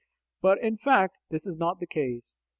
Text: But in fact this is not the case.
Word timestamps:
But 0.41 0.57
in 0.63 0.77
fact 0.79 1.17
this 1.29 1.45
is 1.45 1.59
not 1.59 1.79
the 1.79 1.85
case. 1.85 2.33